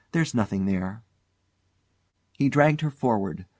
There's 0.13 0.33
nothing 0.33 0.65
there." 0.65 1.03
He 2.33 2.49
dragged 2.49 2.81
her 2.81 2.89
forward. 2.89 3.45